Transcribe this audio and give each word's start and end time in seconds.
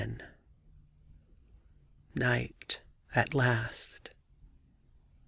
88 2.15 2.79
5IGHT 2.79 2.79
at 3.13 3.33
last. 3.35 4.09